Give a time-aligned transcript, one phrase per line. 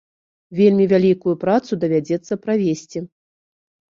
[0.59, 2.99] Вельмі вялікую працу давядзецца правесці.